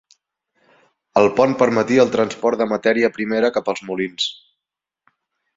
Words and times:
El 1.21 1.29
pont 1.41 1.53
permetia 1.59 2.05
el 2.05 2.11
transport 2.17 2.63
de 2.63 2.69
matèria 2.73 3.13
primera 3.19 3.55
cap 3.59 3.73
als 3.75 3.85
molins. 3.91 4.31